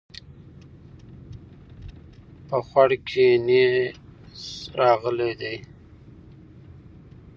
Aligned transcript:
په 2.47 2.57
خوړ 2.67 2.89
کې 3.07 3.25
نيز 3.47 4.41
راغلی 4.79 5.31
دی 5.41 5.55